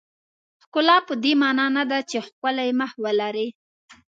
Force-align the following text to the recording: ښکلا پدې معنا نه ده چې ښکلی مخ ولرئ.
ښکلا 0.63 0.97
پدې 1.07 1.33
معنا 1.41 1.65
نه 1.77 1.83
ده 1.89 1.99
چې 2.09 2.17
ښکلی 2.27 2.69
مخ 2.79 2.91
ولرئ. 3.03 3.47